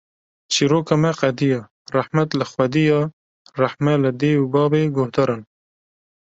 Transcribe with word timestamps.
Çîroka 0.51 0.95
me 1.01 1.11
qediya, 1.19 1.61
Rehmet 1.95 2.29
li 2.39 2.45
xwediya, 2.51 2.99
rehme 3.61 3.93
li 4.01 4.11
dê 4.19 4.31
û 4.43 4.43
bavê 4.53 4.81
guhdaran 4.95 5.41